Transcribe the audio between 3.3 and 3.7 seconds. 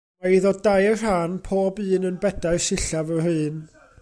un.